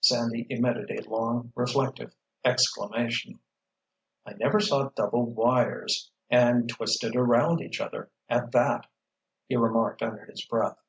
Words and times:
Sandy 0.00 0.48
emitted 0.50 0.90
a 0.90 1.08
long, 1.08 1.52
reflective 1.54 2.12
exclamation. 2.44 3.38
"I 4.26 4.32
never 4.32 4.58
saw 4.58 4.88
double 4.88 5.26
wires—and 5.32 6.68
twisted 6.70 7.14
around 7.14 7.60
each 7.60 7.80
other, 7.80 8.10
at 8.28 8.50
that," 8.50 8.88
he 9.46 9.54
remarked 9.54 10.02
under 10.02 10.24
his 10.24 10.44
breath. 10.44 10.82